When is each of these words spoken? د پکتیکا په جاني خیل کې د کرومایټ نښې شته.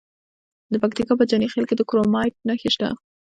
د 0.71 0.73
پکتیکا 0.83 1.13
په 1.17 1.25
جاني 1.29 1.47
خیل 1.53 1.65
کې 1.67 1.75
د 1.77 1.81
کرومایټ 1.89 2.33
نښې 2.47 2.69
شته. 2.75 2.89